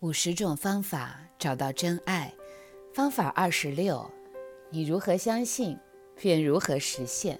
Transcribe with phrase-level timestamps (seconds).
[0.00, 2.32] 五十种方法找到真爱，
[2.94, 4.08] 方法二十六：
[4.70, 5.76] 你如何相信，
[6.14, 7.36] 便如何实现。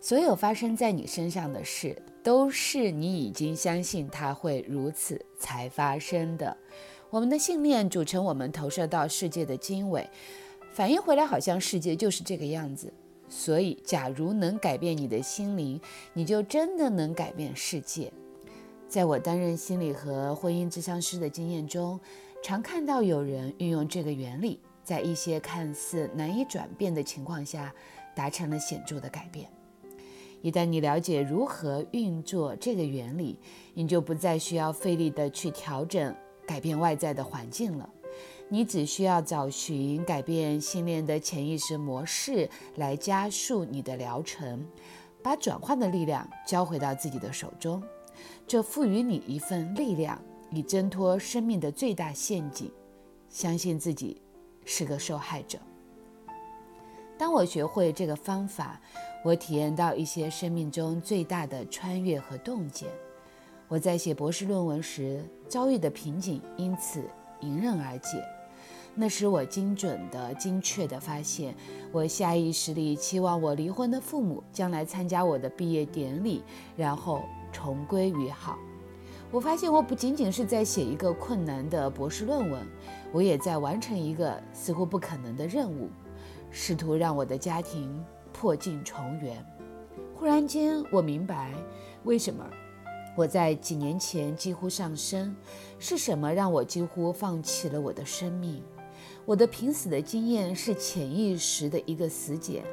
[0.00, 6.56] 所有发生在你身上的事，都是你已经相信它会如此才发生的。
[7.10, 10.08] 我们的信念组成我们投射到世界的经纬，
[10.72, 12.90] 反应回来好像世界就是这个样子。
[13.28, 15.78] 所以，假如能改变你的心灵，
[16.14, 18.10] 你就真的能改变世界。
[18.88, 22.00] 在我担任心理和婚姻咨商师的经验中，
[22.42, 27.70] 常看到有人运用这个原理，在一些看似难以转变的情况下，
[28.16, 29.46] 达成了显著的改变。
[30.40, 33.38] 一旦你了解如何运作这个原理，
[33.74, 36.14] 你就不再需要费力地去调整、
[36.46, 37.86] 改变外在的环境了。
[38.48, 44.66] 你只需要找寻改变信念的潜意识模式，来加速你的疗程，
[45.22, 47.82] 把转换的力量交回到自己的手中。
[48.46, 52.70] 这赋予你一份力量，以挣脱生命的最大陷阱。
[53.28, 54.22] 相信自己
[54.64, 55.58] 是个受害者。
[57.18, 58.80] 当我学会这个方法，
[59.22, 62.88] 我体验到一些生命中最大的穿越和洞见。
[63.68, 67.04] 我在写博士论文时遭遇的瓶颈，因此
[67.40, 68.24] 迎刃而解。
[68.94, 71.54] 那使我精准的、精确地发现，
[71.92, 76.42] 我下意识里期望我离婚的父母将来参加我的毕业典礼，
[76.76, 77.22] 然后。
[77.52, 78.58] 重归于好。
[79.30, 82.66] 我发现我不仅仅是在写一个困难的博士论文，
[83.12, 85.90] 我也在完成一个似乎不可能的任务，
[86.50, 89.44] 试图让我的家庭破镜重圆。
[90.14, 91.52] 忽然间，我明白
[92.04, 92.42] 为什么
[93.14, 95.36] 我在几年前几乎上升，
[95.78, 98.62] 是什么让我几乎放弃了我的生命。
[99.26, 102.64] 我的濒死的经验是潜意识的一个死茧，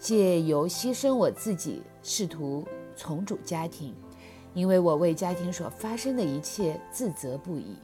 [0.00, 3.92] 借由牺牲我自己，试图重组家庭。
[4.56, 7.76] 因为我为家庭所发生的一切自责不已。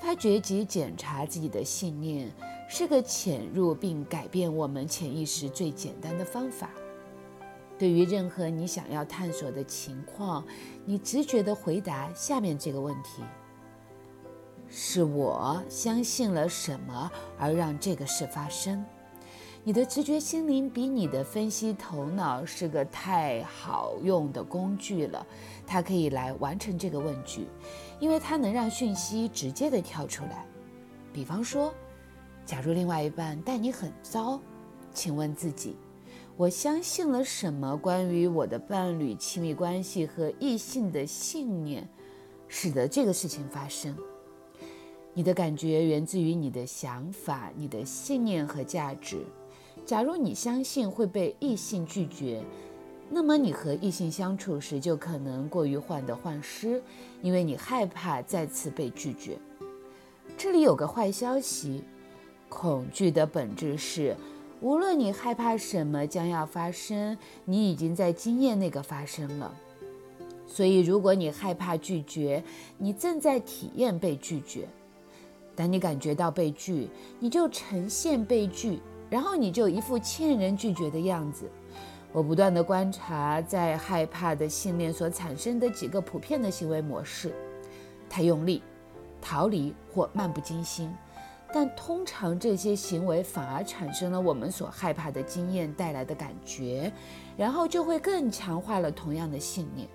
[0.00, 2.32] 发掘及检查自己的信念
[2.68, 6.70] 是个潜入并改变我们潜意识最简单的方法。
[7.78, 10.42] 对于任何你想要探索的情况，
[10.86, 13.22] 你直觉地回答下面这个问题：
[14.68, 18.82] 是我相信了什么而让这个事发生？
[19.64, 25.24] 你的直觉心灵比你的分析头脑是个太好用的工具了，
[25.64, 27.46] 它可以来完成这个问句，
[28.00, 30.44] 因为它能让讯息直接的跳出来。
[31.12, 31.72] 比方说，
[32.44, 34.40] 假如另外一半待你很糟，
[34.92, 35.76] 请问自己：
[36.36, 41.88] 我相信了什么关于我的伴侣亲密关系和异性的信念，
[42.48, 43.96] 使得这个事情发生？
[45.14, 49.24] 你的感觉源自于你的想法、你的信念和价值。
[49.84, 52.42] 假如你相信会被异性拒绝，
[53.10, 56.82] 那么你和异性相处时就可能过于患得患失，
[57.20, 59.36] 因为你害怕再次被拒绝。
[60.38, 61.82] 这里有个坏消息：
[62.48, 64.16] 恐惧的本质是，
[64.60, 69.52] 无论你害怕什么将要发生，你已经在经验那个发生了。
[70.46, 72.42] 所以，如果你害怕拒绝，
[72.78, 74.68] 你正在体验被拒绝。
[75.54, 76.88] 当你感觉到被拒，
[77.18, 78.78] 你就呈现被拒。
[79.12, 81.44] 然后你就一副欠人拒绝的样子。
[82.14, 87.34] 我不断地观察在害怕的信念所产生的几个普遍的行为模式：
[88.08, 88.62] 太用力、
[89.20, 90.90] 逃离或漫不经心。
[91.52, 96.90] 但通常这些行为反而产生了我们所害怕的经验带来的感觉，
[97.36, 99.86] 然后就会更强化了同样的信念，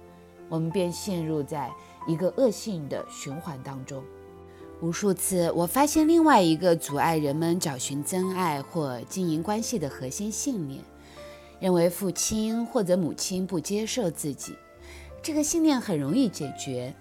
[0.47, 1.71] 我们便陷入在
[2.05, 4.03] 一个恶性的循环当中。
[4.79, 10.83] 无数次，我发现另外一个阻碍人们找寻真爱或经营关系的核心信念：
[11.59, 14.53] 认为父亲或者母亲不接受自己。
[15.23, 16.93] 这个信念很容易解决。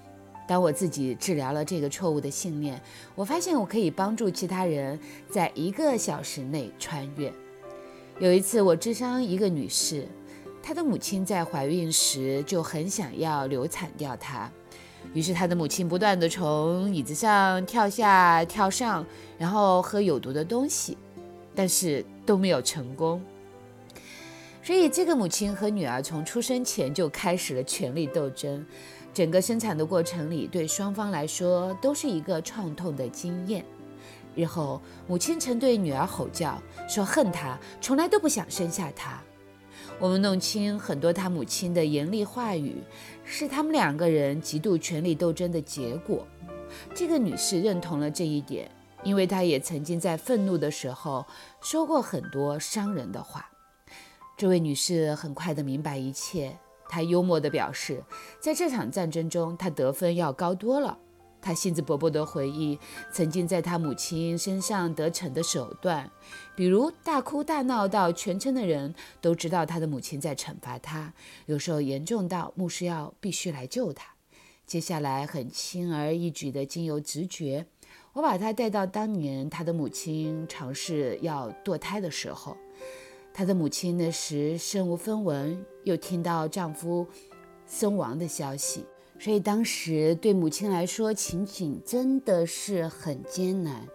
[0.48, 2.81] 当我自己治疗了这个错误的信念，
[3.14, 4.98] 我发现我可以帮助其他人
[5.28, 7.31] 在一个小时内穿越。
[8.19, 10.08] 有一次，我智商一个女士，
[10.62, 14.50] 她的母亲在怀孕时就很想要流产掉她。
[15.14, 19.06] 于是，他的母亲不断地从椅子上跳下、跳上，
[19.38, 20.98] 然后喝有毒的东西，
[21.54, 23.22] 但是都没有成功。
[24.62, 28.66] 所以，这个母亲和女儿从出生前就开始了权力斗争。
[29.14, 33.64] 整个生产的过程里，对双方来说都是一个创痛的经验。
[34.34, 39.22] 日后，母亲曾对女儿吼叫，说恨她，从来都不想生下她。
[39.98, 42.82] 我们弄清很多他母亲的严厉话语，
[43.25, 46.26] 是他们两个人极度权力斗争的结果。
[46.94, 48.70] 这个女士认同了这一点，
[49.02, 51.25] 因为她也曾经在愤怒的时候
[51.62, 53.50] 说过很多伤人的话。
[54.37, 56.58] 这位女士很快地明白一切，
[56.90, 58.04] 她幽默地表示，
[58.38, 60.99] 在这场战争中，她得分要高多了。
[61.41, 62.79] 他兴致勃勃地回忆
[63.12, 66.11] 曾经在他母亲身上得逞的手段，
[66.56, 71.12] 比如大哭大闹到全村的人都知道他的母亲在惩罚他，
[71.47, 74.15] 有时候严重到牧师要必须来救他。
[74.67, 77.67] 接下来很轻而易举地经由直觉，
[78.15, 82.56] 我把他带到当年他的母亲尝试要堕胎的时候，
[83.33, 87.06] 他的母亲那时身无分文，又听到丈夫
[87.69, 88.85] 身亡的消息。
[89.18, 93.86] 所以当时对母亲来说，情景真的是很艰难。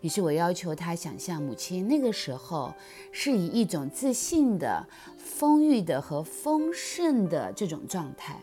[0.00, 2.72] 于是我要求她想象母亲那个时候
[3.12, 4.86] 是以一种自信的、
[5.18, 8.42] 丰裕的和丰盛的这种状态。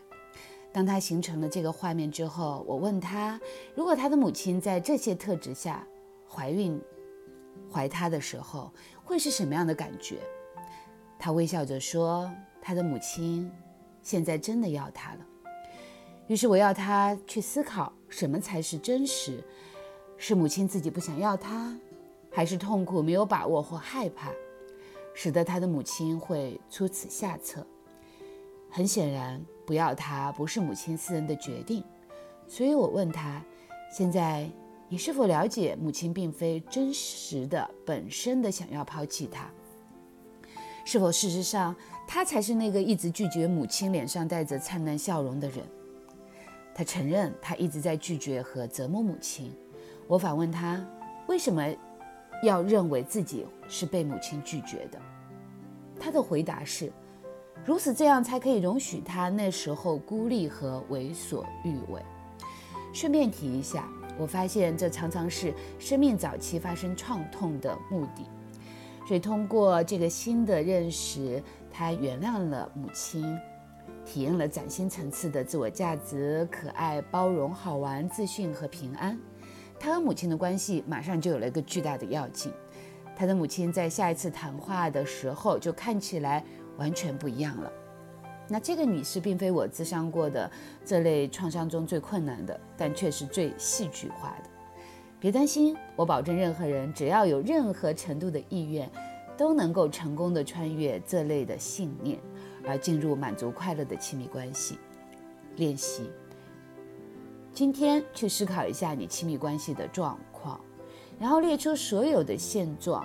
[0.70, 3.40] 当她形成了这个画面之后，我问她：
[3.74, 5.84] 如果她的母亲在这些特质下
[6.28, 6.80] 怀孕、
[7.72, 8.72] 怀他的时候，
[9.02, 10.18] 会是什么样的感觉？
[11.18, 12.30] 她微笑着说
[12.62, 13.50] ：“她的母亲
[14.02, 15.26] 现在真的要他了。”
[16.28, 19.42] 于是我要他去思考什么才是真实：
[20.16, 21.74] 是母亲自己不想要他，
[22.30, 24.30] 还是痛苦、没有把握或害怕，
[25.14, 27.66] 使得他的母亲会出此下策？
[28.70, 31.82] 很显然，不要他不是母亲私人的决定。
[32.46, 33.42] 所以我问他：
[33.90, 34.46] 现在
[34.90, 39.50] 你是否了解母亲并非真实的、本身的想要抛弃他？
[40.84, 41.74] 是否事实上
[42.06, 45.64] 他才是那个一直拒绝母亲、脸上带着灿烂笑容的人？
[46.78, 49.52] 他承认，他一直在拒绝和折磨母亲。
[50.06, 50.80] 我反问他，
[51.26, 51.60] 为什么
[52.44, 54.96] 要认为自己是被母亲拒绝的？
[55.98, 56.92] 他的回答是：
[57.64, 62.00] 如此这样才可以容许他那时候孤立和为所欲为。
[62.92, 68.24] 顺便提一下，我发现这常常是生命早期发生创痛的目的。
[69.04, 71.42] 所以通过这个新的认识，
[71.72, 73.36] 他原谅了母亲。
[74.08, 79.20] 体验了崭新层次的自我价值、可爱、包容、好玩、自信和平安。
[79.78, 82.50] 他和母亲的关系马上就有了一个巨大的要进。
[83.14, 86.42] 他的母亲在下一次谈话的时候就看起来
[86.78, 87.70] 完全不一样了。
[88.48, 90.50] 那这个女士并非我咨商过的
[90.86, 94.48] 这类创伤中最困难的，但却是最戏剧化的。
[95.20, 98.90] 别担心，我保证任何人只要有任何程度的意愿，
[99.36, 102.18] 都能够成功的穿越这类的信念。
[102.66, 104.78] 而进入满足快乐的亲密关系
[105.56, 106.10] 练习。
[107.52, 110.60] 今天去思考一下你亲密关系的状况，
[111.18, 113.04] 然后列出所有的现状，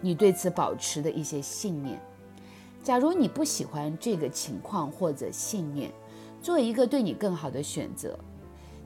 [0.00, 2.00] 你对此保持的一些信念。
[2.82, 5.92] 假如你不喜欢这个情况或者信念，
[6.42, 8.18] 做一个对你更好的选择。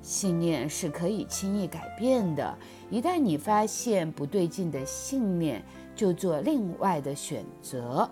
[0.01, 2.57] 信念是可以轻易改变的。
[2.89, 5.61] 一旦你发现不对劲的信念，
[5.97, 8.09] 就做另外的选择。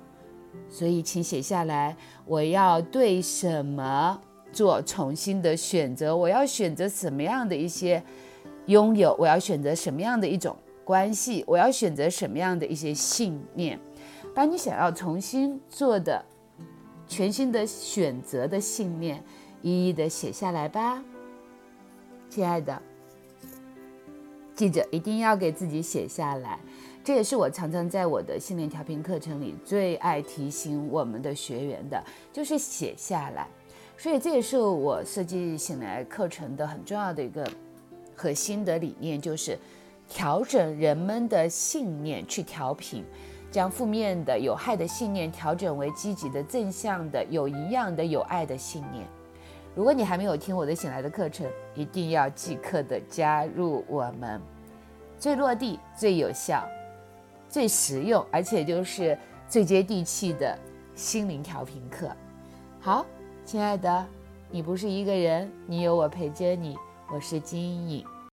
[0.69, 1.97] 所以，请写下来。
[2.25, 4.21] 我要对什么
[4.53, 6.17] 做重新的选择？
[6.17, 8.03] 我要选择什么样的一些
[8.67, 9.15] 拥有？
[9.19, 11.45] 我要选择什么样的一种关系？
[11.47, 13.79] 我要选择什么样的一些信念？
[14.35, 16.25] 把你想要重新做的
[17.07, 19.23] 全新的选择的信念，
[19.63, 21.03] 一一的写下来吧，
[22.29, 22.83] 亲爱的。
[24.55, 26.59] 记着，一定要给自己写下来。
[27.07, 33.47] 这也是我常常在我的心灵调频课程里最爱提醒我们的学员的，就是写下来。
[33.97, 37.49] 所以这也是我设计醒来课程的很重要的一个
[38.17, 39.57] 核心的理念，就是
[40.09, 43.05] 调整人们的信念，去调频，
[43.53, 49.07] 将负面的、有害的信念调整为积极的、正向的、有营养的、有爱的信念。
[49.77, 54.43] 如果你还没有听我的醒来的课程，一定要即刻的加入我们，
[55.21, 56.69] 最落地、最有效。
[57.49, 60.59] 最实用，而且就是最接地气的
[60.95, 62.11] 心灵调频课。
[62.81, 63.05] 好，
[63.45, 64.07] 亲爱的，
[64.51, 66.77] 你不是一个人，你有我陪着你。
[67.13, 68.05] 我是金颖。